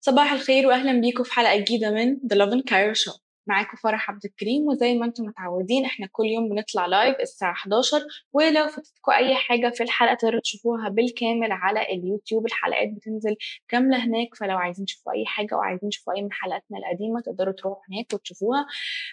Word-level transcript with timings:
صباح 0.00 0.32
الخير 0.32 0.66
واهلا 0.66 1.00
بيكم 1.00 1.24
في 1.24 1.32
حلقة 1.32 1.56
جديدة 1.56 1.90
من 1.90 2.16
The 2.16 2.36
Lovin 2.36 2.62
Cairo 2.70 2.94
Show. 2.94 3.21
معاكم 3.46 3.76
فرح 3.76 4.10
عبد 4.10 4.24
الكريم 4.24 4.66
وزي 4.68 4.94
ما 4.94 5.06
أنتم 5.06 5.24
متعودين 5.24 5.84
إحنا 5.84 6.08
كل 6.12 6.24
يوم 6.24 6.48
بنطلع 6.48 6.86
live 6.86 7.16
الساعة 7.20 7.52
11 7.52 8.00
ولو 8.32 8.68
فاتتكم 8.68 9.12
أي 9.12 9.34
حاجة 9.34 9.70
في 9.70 9.82
الحلقة 9.82 10.14
تقدروا 10.14 10.40
تشوفوها 10.40 10.88
بالكامل 10.88 11.52
على 11.52 11.82
اليوتيوب 11.82 12.46
الحلقات 12.46 12.88
بتنزل 12.88 13.36
كاملة 13.68 14.04
هناك 14.04 14.34
فلو 14.34 14.56
عايزين 14.58 14.86
تشوفوا 14.86 15.12
أي 15.12 15.26
حاجة 15.26 15.54
أو 15.54 15.60
عايزين 15.60 15.90
تشوفوا 15.90 16.14
أي 16.16 16.22
من 16.22 16.32
حلقاتنا 16.32 16.78
القديمة 16.78 17.20
تقدروا 17.20 17.52
تروحوا 17.52 17.82
هناك 17.90 18.06
وتشوفوها. 18.14 18.66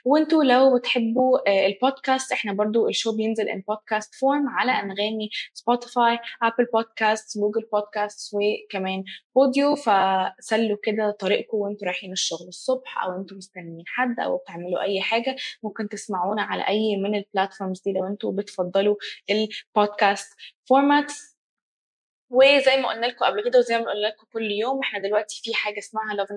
وانتوا 0.05 0.43
لو 0.43 0.78
بتحبوا 0.78 1.50
آه، 1.50 1.65
البودكاست 1.68 2.32
إحنا 2.32 2.54
برضو 2.54 2.87
ال 2.87 2.93
show 2.93 3.15
بينزل 3.15 3.50
in 3.50 3.64
podcast 3.68 4.15
form 4.15 4.50
على 4.50 4.71
أنغامي 4.71 5.29
Spotify 5.54 6.19
Apple 6.43 6.65
Podcast 6.73 7.37
Google 7.37 7.68
Podcast 7.73 8.33
وكمان 8.34 9.04
Podeo 9.36 9.75
فسلوا 9.75 10.78
كده 10.84 11.11
طريقكم 11.20 11.57
وانتوا 11.57 11.87
رايحين 11.87 12.11
الشغل 12.11 12.48
الصبح 12.48 13.04
أو 13.04 13.20
أنتوا 13.21 13.37
مستنيين 13.37 13.84
حد. 13.87 14.18
أو 14.19 14.37
بتعملوا 14.37 14.82
أي 14.82 15.01
حاجة 15.01 15.36
ممكن 15.64 15.89
تسمعونا 15.89 16.41
على 16.41 16.68
أي 16.68 16.97
من 16.97 17.15
ال 17.15 17.22
platforms 17.22 17.82
دي 17.82 17.91
لو 17.93 18.07
أنتوا 18.07 18.32
بتفضلوا 18.32 18.95
ال 19.29 19.43
podcast 19.43 20.33
format 20.65 21.14
وزي 22.29 22.78
ما 22.78 22.89
قلنا 22.89 23.06
لكم 23.06 23.25
قبل 23.25 23.43
كده 23.43 23.60
وزي 23.60 23.78
ما 23.78 23.92
قلنا 23.92 24.07
لكم 24.07 24.28
كل 24.33 24.51
يوم 24.51 24.79
إحنا 24.79 25.00
دلوقتي 25.00 25.42
في 25.43 25.54
حاجة 25.54 25.79
اسمها 25.79 26.04
Lovin 26.18 26.29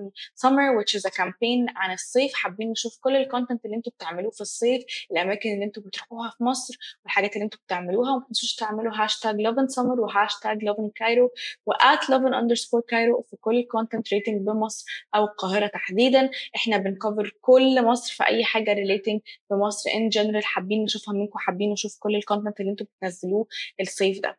Summer 0.46 0.78
which 0.78 0.95
is 0.98 1.05
a 1.10 1.14
campaign 1.14 1.73
عن 1.77 1.92
الصيف. 1.92 2.34
حابين 2.34 2.70
نشوف 2.70 2.98
كل 3.00 3.16
ال 3.16 3.22
content 3.22 3.64
اللي 3.64 3.77
أنتوا 3.77 3.92
بتعملوه 3.92 4.30
في 4.30 4.41
الصيف 4.41 4.84
الأماكن 5.10 5.52
اللي 5.52 5.64
أنتوا 5.64 5.83
بتروحوها 5.83 6.31
في 6.31 6.44
مصر 6.44 6.75
والحاجات 7.05 7.34
اللي 7.34 7.44
أنتوا 7.44 7.61
بتعملوها. 7.66 8.12
وما 8.12 8.25
تنسوش 8.28 8.55
تعملوا 8.55 8.92
hashtag 8.94 9.36
Lovin 9.36 9.75
Summer 9.77 9.98
و 9.98 10.06
hashtag 10.06 10.58
Lovin 10.58 10.91
Cairo 11.03 11.28
و 11.66 11.79
at 11.79 12.05
Lovin 12.05 12.34
underscore 12.34 12.84
Cairo 12.92 13.22
في 13.31 13.36
كل 13.41 13.56
ال 13.56 13.63
content 13.63 14.12
relating 14.14 14.47
بمصر 14.47 14.84
أو 15.14 15.25
القاهرة 15.25 15.66
تحديدا. 15.66 16.31
إحنا 16.56 16.77
بن 16.77 16.92
cover 16.92 17.33
كل 17.41 17.84
مصر 17.84 18.14
في 18.14 18.25
أي 18.27 18.44
حاجة 18.44 18.72
relating 18.72 19.20
بمصر 19.50 19.91
in 19.94 20.08
general 20.08 20.44
حابين 20.44 20.83
نشوفها 20.84 21.14
منكم 21.14 21.38
حابين 21.38 21.72
نشوف 21.72 21.97
كل 21.98 22.16
ال 22.16 22.22
content 22.22 22.61
اللي 22.61 22.70
أنتوا 22.70 22.86
بتنزلوه 22.98 23.47
الصيف 23.81 24.20
ده. 24.20 24.38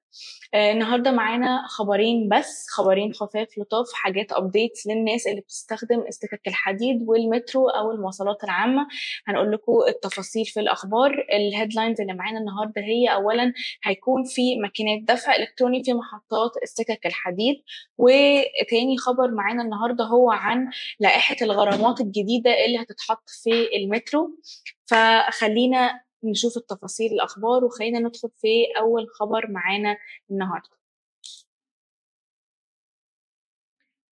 آه 0.53 0.71
النهارده 0.71 1.11
معانا 1.11 1.42
خبرين 1.67 2.29
بس 2.29 2.67
خبرين 2.69 3.13
خفاف 3.13 3.57
لطاف 3.57 3.93
حاجات 3.93 4.31
updates 4.31 4.87
للناس 4.87 5.27
اللي 5.27 5.41
بتستخدم 5.41 5.99
السكك 5.99 6.47
الحديد 6.47 7.03
والمترو 7.07 7.69
أو 7.69 7.91
المواصلات 7.91 8.43
العامة. 8.43 8.87
هنقول 9.25 9.51
لكم 9.51 9.73
التفاصيل 9.87 10.45
في 10.45 10.59
الأخبار. 10.59 11.25
ال 11.33 11.40
headlines 11.40 12.01
اللي 12.01 12.13
معانا 12.13 12.39
النهارده 12.39 12.81
هي 12.81 13.13
اولا 13.13 13.53
هيكون 13.83 14.23
في 14.23 14.55
ماكينات 14.59 14.99
دفع 15.03 15.35
إلكتروني 15.35 15.83
في 15.83 15.93
محطات 15.93 16.51
استكاك 16.63 17.05
الحديد 17.05 17.55
وتاني 17.97 18.97
خبر 18.97 19.31
معانا 19.31 19.63
النهارده 19.63 20.03
هو 20.03 20.31
عن 20.31 20.69
لائحة 20.99 21.35
الغرامات 21.41 22.01
الجديدة 22.01 22.51
اللي 22.65 22.81
هتتحط 22.81 23.29
في 23.43 23.67
المترو. 23.77 24.37
فخلينا 24.85 26.01
نشوف 26.23 26.57
التفاصيل 26.57 27.11
الأخبار 27.13 27.65
وخلينا 27.65 27.99
ندخل 27.99 28.29
في 28.41 28.65
أول 28.79 29.07
خبر 29.19 29.51
معانا 29.51 29.97
النهاردة. 30.31 30.82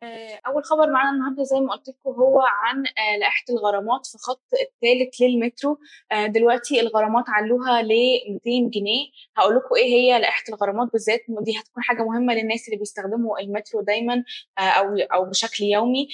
آه، 0.03 0.41
أول 0.47 0.65
خبر 0.65 0.91
معانا 0.91 1.11
النهارده 1.11 1.43
زي 1.43 1.61
ما 1.61 1.73
قلت 1.75 1.89
لكم 1.89 2.11
هو 2.11 2.41
عن 2.41 2.79
آه، 2.87 3.17
لائحة 3.21 3.45
الغرامات 3.51 4.07
في 4.07 4.19
خط 4.19 4.43
الثالث 4.63 5.21
للمترو. 5.21 5.79
آه، 6.13 6.27
دلوقتي 6.27 6.81
الغرامات 6.81 7.25
علوها 7.29 7.83
ل 7.83 7.89
200 8.31 8.71
جنيه. 8.71 9.07
هقول 9.37 9.57
لكم 9.57 9.75
إيه 9.77 9.85
هي 9.85 10.19
لائحة 10.21 10.43
الغرامات 10.49 10.93
بالذات. 10.93 11.21
دي 11.29 11.59
هتكون 11.59 11.83
حاجة 11.83 12.03
مهمة 12.03 12.35
للناس 12.35 12.69
اللي 12.69 12.79
بيستخدموا 12.79 13.39
المترو 13.41 13.81
دايما 13.83 14.25
أو 14.59 14.97
أو 14.99 15.25
بشكل 15.31 15.65
يومي. 15.65 16.09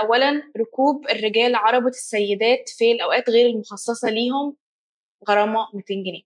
اولا 0.00 0.42
ركوب 0.60 1.08
الرجال 1.10 1.54
عربة 1.54 1.88
السيدات 1.88 2.68
في 2.68 2.92
الأوقات 2.92 3.30
غير 3.30 3.46
المخصصة 3.46 4.10
ليهم 4.10 4.56
غرامة 5.28 5.68
200 5.74 5.94
جنيه. 6.04 6.22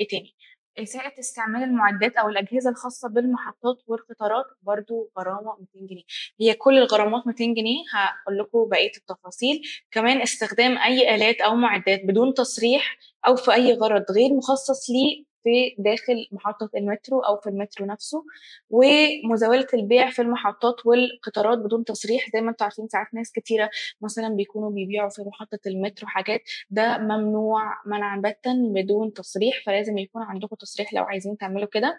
إيه 0.00 0.08
تاني؟ 0.08 0.34
إساءة 0.82 1.20
استعمال 1.20 1.62
المعدات 1.62 2.16
أو 2.16 2.28
الأجهزة 2.28 2.70
الخاصة 2.70 3.08
بالمحطات 3.08 3.76
والقطارات 3.86 4.44
برضو 4.62 5.10
غرامة 5.18 5.56
200 5.74 5.86
جنيه. 5.90 6.02
هي 6.40 6.54
كل 6.54 6.78
الغرامات 6.78 7.26
200 7.26 7.44
جنيه 7.54 7.84
هقول 7.94 8.38
لكم 8.38 8.68
بقية 8.68 8.92
التفاصيل. 8.96 9.62
كمان 9.90 10.20
استخدام 10.22 10.78
أي 10.78 11.14
آلات 11.14 11.40
أو 11.40 11.54
معدات 11.54 12.00
بدون 12.04 12.34
تصريح 12.34 12.98
أو 13.26 13.36
في 13.36 13.52
أي 13.54 13.72
غرض 13.72 14.04
غير 14.10 14.34
مخصص 14.34 14.90
ليه 14.90 15.27
في 15.44 15.74
داخل 15.78 16.28
محطة 16.32 16.70
المترو 16.76 17.20
أو 17.20 17.36
في 17.40 17.48
المترو 17.48 17.86
نفسه 17.86 18.24
ومزاولة 18.70 19.66
البيع 19.74 20.10
في 20.10 20.22
المحطات 20.22 20.86
والقطارات 20.86 21.58
بدون 21.58 21.84
تصريح. 21.84 22.30
زي 22.34 22.40
ما 22.40 22.50
أنتم 22.50 22.64
عارفين 22.64 22.88
ساعات 22.88 23.06
ناس 23.14 23.32
كتيرة 23.32 23.70
مثلا 24.00 24.28
بيكونوا 24.28 24.70
بيبيعوا 24.70 25.08
في 25.10 25.22
محطة 25.26 25.58
المترو 25.66 26.08
حاجات 26.08 26.40
ده 26.70 26.98
ممنوع 26.98 27.62
منعا 27.86 28.20
باتا 28.20 28.54
بدون 28.74 29.12
تصريح 29.12 29.62
فلازم 29.66 29.98
يكون 29.98 30.22
عندكم 30.22 30.56
تصريح 30.56 30.92
لو 30.94 31.02
عايزين 31.04 31.36
تعملوا 31.36 31.68
كده. 31.72 31.98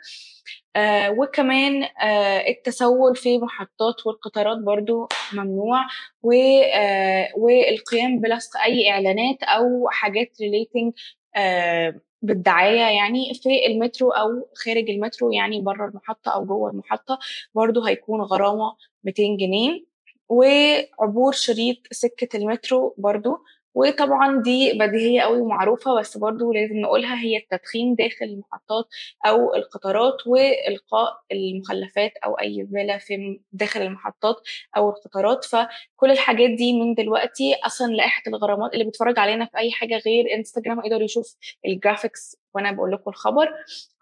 آه 0.76 1.12
وكمان 1.12 1.84
آه 1.84 2.48
التسول 2.50 3.16
في 3.16 3.38
محطات 3.40 4.08
والقطارات 4.08 4.58
برضو 4.58 5.08
ممنوع. 5.34 5.80
و 6.24 6.32
آه 6.74 7.28
والقيام 7.38 8.20
بلصق 8.20 8.60
أي 8.62 8.90
إعلانات 8.92 9.44
أو 9.44 9.90
حاجات 9.90 10.32
relating 10.42 10.94
آه 11.36 12.02
بالدعاية 12.22 12.98
يعني 12.98 13.34
في 13.34 13.66
المترو 13.68 14.10
أو 14.12 14.50
خارج 14.66 14.90
المترو 14.90 15.32
يعني 15.32 15.62
بره 15.62 15.86
المحطة 15.88 16.30
أو 16.32 16.46
جوه 16.46 16.72
المحطة 16.72 17.20
برضو 17.56 17.84
هيكون 17.84 18.22
غرامة 18.22 18.76
200 19.04 19.24
جنيه 19.40 19.86
وعبور 20.30 21.34
شريط 21.34 21.78
سكة 21.92 22.38
المترو 22.38 22.96
برضو 22.98 23.38
وطبعا 23.74 24.42
دي 24.42 24.74
بديهية 24.80 25.22
قوي 25.22 25.42
ومعروفة 25.42 26.00
بس 26.00 26.18
برضو 26.18 26.54
لازم 26.54 26.76
نقولها 26.78 27.22
هي 27.22 27.38
التدخين 27.38 27.96
داخل 27.96 28.26
المحطات 28.26 28.86
أو 29.26 29.56
القطارات 29.56 30.28
وإلقاء 30.28 31.22
المخلفات 31.32 32.12
أو 32.26 32.34
أي 32.36 32.66
زبالة 32.66 32.98
في 32.98 33.40
داخل 33.52 33.82
المحطات 33.82 34.36
أو 34.78 34.90
القطارات. 34.90 35.46
فكل 35.46 36.12
الحاجات 36.12 36.50
دي 36.50 36.74
من 36.82 36.94
دلوقتي 36.94 37.56
أصلا 37.66 37.88
لائحة 37.94 38.24
الغرامات 38.28 38.74
اللي 38.74 38.86
بيتفرج 38.86 39.20
علينا 39.20 39.46
في 39.46 39.58
أي 39.58 39.72
حاجة 39.72 39.98
غير 40.06 40.26
إنستجرام 40.36 40.80
يقدر 40.80 41.02
يشوف 41.02 41.36
الجرافيكس 41.66 42.38
وأنا 42.56 42.72
بقول 42.72 42.92
لكم 42.92 43.10
الخبر 43.12 43.50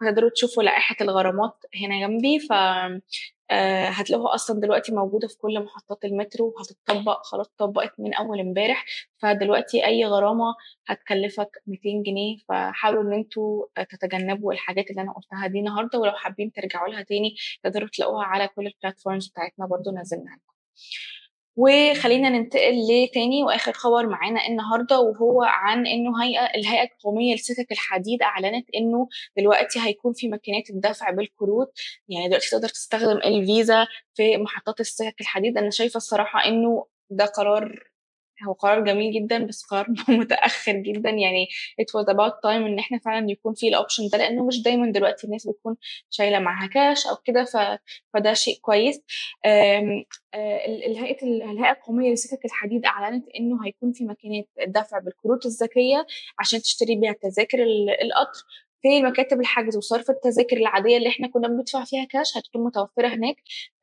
هتقدروا 0.01 0.29
تشوفوا 0.29 0.63
لائحة 0.63 0.95
الغرامات 1.01 1.63
هنا 1.83 2.07
جنبي. 2.07 2.39
ف 2.39 2.53
هتلاقوها 3.89 4.35
أصلا 4.35 4.59
دلوقتي 4.59 4.91
موجودة 4.91 5.27
في 5.27 5.37
كل 5.37 5.63
محطات 5.63 6.05
المترو 6.05 6.53
وهتطبق 6.57 7.23
خلاص 7.25 7.47
اتطبقت 7.47 7.93
من 7.99 8.13
أول 8.13 8.39
امبارح. 8.39 8.85
فدلوقتي 9.17 9.85
أي 9.85 10.05
غرامة 10.05 10.55
هتكلفك 10.87 11.61
200 11.67 12.03
جنيه. 12.05 12.37
فحاولوا 12.49 13.03
إن 13.03 13.13
أنتوا 13.13 13.65
تتجنبوا 13.89 14.53
الحاجات 14.53 14.89
اللي 14.89 15.01
أنا 15.01 15.13
قلتها 15.13 15.47
دي 15.47 15.59
النهارده. 15.59 15.99
ولو 15.99 16.11
حابين 16.11 16.51
ترجعوا 16.51 16.87
لها 16.89 17.01
تاني 17.01 17.35
تقدروا 17.63 17.89
تلاقوها 17.93 18.23
على 18.25 18.47
كل 18.47 18.67
ال 18.67 18.73
platforms 18.73 19.27
بتاعتنا 19.27 19.65
برضو 19.65 19.91
نزلناها 19.91 20.35
لكم 20.35 20.53
وخلينا 21.57 22.29
ننتقل 22.29 22.73
لتاني 22.89 23.43
وآخر 23.43 23.73
خبر 23.73 24.07
معانا 24.07 24.47
النهارده 24.47 24.99
وهو 24.99 25.43
عن 25.43 25.87
إنه 25.87 26.23
هيئة 26.23 26.45
الهيئة 26.55 26.83
القومية 26.93 27.35
لسكك 27.35 27.71
الحديد 27.71 28.21
أعلنت 28.21 28.67
إنه 28.75 29.07
دلوقتي 29.37 29.79
هيكون 29.79 30.13
في 30.13 30.27
ماكينات 30.27 30.69
الدفع 30.69 31.11
بالكروت 31.11 31.71
يعني 32.09 32.27
دلوقتي 32.27 32.49
تقدر 32.49 32.69
تستخدم 32.69 33.17
الفيزا 33.17 33.87
في 34.13 34.37
محطات 34.37 34.79
السكك 34.79 35.21
الحديد. 35.21 35.57
أنا 35.57 35.69
شايفة 35.69 35.97
الصراحة 35.97 36.45
إنه 36.45 36.85
ده 37.09 37.25
قرار 37.25 37.83
هو 38.47 38.53
قرار 38.53 38.83
جميل 38.85 39.13
جدا 39.13 39.45
بس 39.45 39.63
قرار 39.63 39.87
متأخر 40.09 40.71
جدا. 40.73 41.09
يعني 41.09 41.47
it 41.81 41.85
was 41.99 42.05
about 42.13 42.33
time 42.43 42.65
إن 42.67 42.79
إحنا 42.79 42.97
فعلا 42.99 43.31
يكون 43.31 43.53
في 43.53 43.67
ال 43.67 43.73
option 43.73 44.07
ده 44.11 44.17
لأنه 44.17 44.45
مش 44.45 44.61
دايما 44.61 44.91
دلوقتي 44.91 45.27
الناس 45.27 45.47
بتكون 45.47 45.75
شايلة 46.09 46.39
معاها 46.39 46.67
كاش 46.67 47.07
أو 47.07 47.15
كده 47.25 47.43
ف... 47.45 47.57
فده 48.13 48.33
شيء 48.33 48.59
كويس. 48.61 49.01
آه، 49.45 50.03
الهيئة 50.87 51.23
الهيئة 51.25 51.71
القومية 51.71 52.13
لسكك 52.13 52.45
الحديد 52.45 52.85
أعلنت 52.85 53.25
إنه 53.39 53.65
هيكون 53.65 53.91
في 53.91 54.03
ماكينات 54.05 54.45
دفع 54.67 54.99
بالكروت 54.99 55.45
الذكية 55.45 56.05
عشان 56.39 56.59
تشتري 56.61 56.95
بيها 56.95 57.13
تذاكر 57.13 57.63
القطر. 58.03 58.43
في 58.81 59.01
مكاتب 59.01 59.39
الحجز 59.41 59.77
وصرف 59.77 60.09
التذاكر 60.09 60.57
العادية 60.57 60.97
اللي 60.97 61.09
إحنا 61.09 61.27
كنا 61.27 61.47
بندفع 61.47 61.83
فيها 61.83 62.05
كاش 62.05 62.37
هتكون 62.37 62.63
متوفرة 62.63 63.07
هناك 63.07 63.35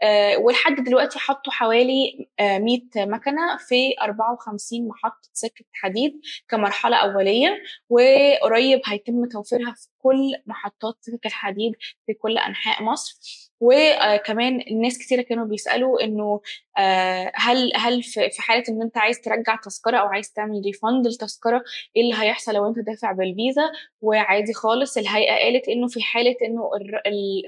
أه 0.03 0.37
ولحد 0.39 0.75
دلوقتي 0.85 1.19
حطوا 1.19 1.53
حوالي 1.53 2.29
أه 2.41 2.59
100 2.59 2.81
مكنة 2.97 3.57
في 3.69 3.95
54 4.03 4.89
محطة 4.89 5.29
سكة 5.33 5.65
حديد 5.73 6.21
كمرحلة 6.49 6.97
أولية 6.97 7.63
وقريب 7.89 8.81
هيتم 8.87 9.29
توفيرها 9.29 9.73
في 9.77 9.89
كل 10.05 10.43
محطات 10.47 10.95
سكك 11.01 11.27
الحديد 11.27 11.73
في 12.07 12.15
كل 12.15 12.39
أنحاء 12.39 12.83
مصر. 12.83 13.15
وكمان 13.61 14.61
الناس 14.71 14.99
كتيرة 14.99 15.23
كانوا 15.23 15.45
بيسألوا 15.47 16.05
إنه 16.05 16.41
آه، 16.79 17.33
هل 17.35 17.73
هل 17.77 18.03
في 18.03 18.43
حالة 18.43 18.65
إن 18.69 18.83
أنت 18.83 18.99
عايز 18.99 19.21
ترجع 19.21 19.57
تذكرة 19.57 19.97
أو 19.99 20.07
عايز 20.07 20.33
تعمل 20.33 20.63
ريفند 20.65 21.07
التذكرة 21.07 21.65
إيه 21.97 22.03
اللي 22.03 22.15
هيحصل 22.15 22.55
لو 22.55 22.69
أنت 22.69 22.79
دافع 22.79 23.13
بالفيزا؟ 23.13 23.73
وعادي 24.01 24.53
خالص 24.53 24.97
الهيئة 24.97 25.35
قالت 25.45 25.69
إنه 25.69 25.89
في 25.89 26.03
حالة 26.03 26.37
إنه 26.43 26.71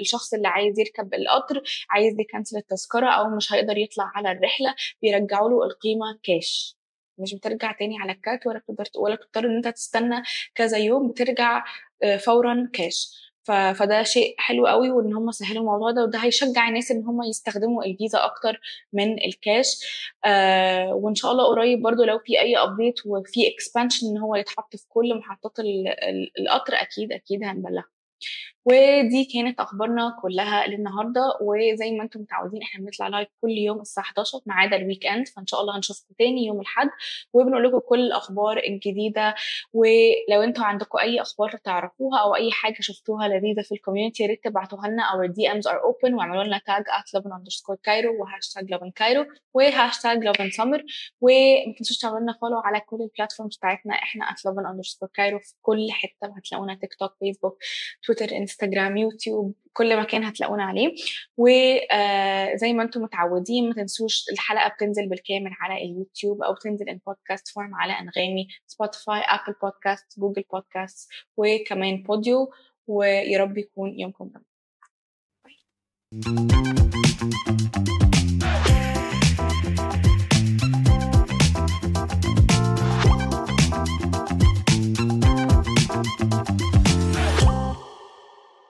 الشخص 0.00 0.34
اللي 0.34 0.48
عايز 0.48 0.78
يركب 0.78 1.14
القطر 1.14 1.62
عايز 1.90 2.20
يكنسل 2.20 2.56
التذكرة 2.56 3.10
أو 3.10 3.36
مش 3.36 3.52
هيقدر 3.52 3.78
يطلع 3.78 4.12
على 4.14 4.32
الرحلة 4.32 4.74
بيرجعوا 5.02 5.50
له 5.50 5.64
القيمة 5.64 6.18
كاش 6.22 6.76
مش 7.18 7.34
بترجع 7.34 7.72
تاني 7.72 7.98
على 7.98 8.12
الكارت 8.12 8.46
ولا 8.46 8.58
بتقدر 8.58 8.84
ولا 8.96 9.14
بتضطر 9.14 9.44
إن 9.46 9.56
أنت 9.56 9.68
تستنى 9.68 10.22
كذا 10.54 10.78
يوم 10.78 11.08
بترجع 11.08 11.64
آه، 12.02 12.16
فورا 12.16 12.68
كاش 12.72 13.26
فده 13.48 14.02
شيء 14.02 14.34
حلو 14.38 14.66
قوي 14.66 14.90
وإن 14.90 15.14
هم 15.14 15.30
سهلوا 15.32 15.60
الموضوع 15.60 15.90
ده 15.90 16.02
وده 16.02 16.18
هيشجع 16.18 16.68
الناس 16.68 16.90
إن 16.90 17.04
هم 17.04 17.22
يستخدموا 17.22 17.84
الفيزا 17.84 18.24
أكتر 18.24 18.60
من 18.92 19.24
الكاش 19.24 19.76
آه 20.24 20.94
وإن 20.94 21.14
شاء 21.14 21.32
الله 21.32 21.46
قريب 21.46 21.82
برضو 21.82 22.04
لو 22.04 22.18
في 22.18 22.40
أي 22.40 22.56
update 22.58 22.94
وفي 23.06 23.48
expansion 23.54 24.06
إن 24.06 24.18
هو 24.18 24.36
يتحط 24.36 24.76
في 24.76 24.84
كل 24.88 25.18
محطات 25.18 25.58
ال- 25.58 25.88
ال- 25.88 26.30
القطر 26.40 26.74
أكيد 26.74 27.12
أكيد 27.12 27.44
هنبلغ 27.44 27.82
ودي 28.66 29.24
كانت 29.34 29.60
أخبارنا 29.60 30.18
كلها 30.22 30.66
للنهاردة 30.66 31.20
وزي 31.40 31.90
ما 31.90 32.02
أنتم 32.04 32.20
متعودين 32.20 32.62
إحنا 32.62 32.84
بنطلع 32.84 33.08
live 33.08 33.28
كل 33.40 33.50
يوم 33.50 33.80
الساعة 33.80 34.04
11 34.04 34.38
ما 34.46 34.54
عدا 34.54 34.76
ال 34.76 35.06
weekend 35.06 35.28
فإن 35.28 35.46
شاء 35.46 35.60
الله 35.60 35.76
هنشوفكم 35.76 36.14
تاني 36.18 36.46
يوم 36.46 36.60
الأحد 36.60 36.88
وبنقول 37.32 37.64
لكم 37.64 37.78
كل 37.78 38.00
الأخبار 38.00 38.58
الجديدة 38.58 39.34
ولو 39.72 40.42
أنتم 40.42 40.62
عندكم 40.64 40.98
أي 40.98 41.20
أخبار 41.20 41.50
تعرفوها 41.64 42.20
أو 42.20 42.34
أي 42.34 42.52
حاجة 42.52 42.76
شفتوها 42.80 43.28
لذيذة 43.28 43.62
في 43.62 43.72
ال 43.72 43.77
community 43.77 44.22
يا 44.22 44.28
ريت 44.28 44.44
تبعتوها 44.44 44.88
لنا 44.88 45.02
our 45.02 45.28
DMs 45.28 45.70
are 45.72 45.78
open 45.80 46.14
واعملوا 46.14 46.44
لنا 46.44 46.60
tag 46.66 46.84
at 46.84 47.14
Lovin 47.14 47.30
underscore 47.30 47.76
Cairo 47.82 48.22
و 48.22 48.28
hashtag 48.29 48.72
Lovin 48.74 48.90
Cairo 48.90 49.26
و 49.54 49.62
hashtag 49.62 50.18
Lovin 50.24 50.50
Summer 50.50 50.84
وما 51.20 51.74
تنسوش 51.78 51.98
تعملوا 51.98 52.20
لنا 52.20 52.32
follow 52.40 52.58
على 52.58 52.80
كل 52.80 53.02
ال 53.02 53.08
platforms 53.08 53.56
بتاعتنا 53.56 53.94
إحنا 53.94 54.24
at 54.26 54.46
Lovin 54.46 54.62
underscore 54.62 55.08
Cairo 55.14 55.38
في 55.38 55.54
كل 55.62 55.86
حتة 55.90 56.34
هتلاقونا 56.36 56.74
TikTok 56.74 57.12
Facebook 57.20 57.58
Twitter 58.06 58.36
Instagram 58.56 58.96
YouTube 58.96 59.54
كل 59.72 60.00
مكان 60.00 60.24
هتلاقونا 60.24 60.64
عليه. 60.64 60.94
وزي 61.36 62.72
ما 62.72 62.82
أنتم 62.82 63.02
متعودين 63.02 63.68
ما 63.68 63.74
تنسوش 63.74 64.24
الحلقة 64.32 64.68
بتنزل 64.68 65.08
بالكامل 65.08 65.50
على 65.60 65.84
اليوتيوب 65.84 66.42
أو 66.42 66.54
بتنزل 66.54 66.88
in 66.88 67.00
podcast 67.06 67.48
form 67.48 67.74
على 67.74 67.92
أنغامي 67.92 68.48
Spotify 68.66 69.20
Apple 69.20 69.54
Podcast 69.62 70.20
Google 70.20 70.44
Podcast 70.52 71.10
وكمان 71.36 72.02
بوديو 72.02 72.52
ويا 72.86 73.38
رب 73.38 73.58
يكون 73.58 74.00
يومكم 74.00 74.30
جميل. 76.12 77.15